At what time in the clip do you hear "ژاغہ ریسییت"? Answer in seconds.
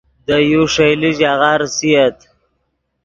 1.19-2.17